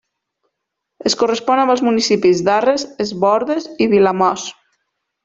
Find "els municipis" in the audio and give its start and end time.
1.75-2.41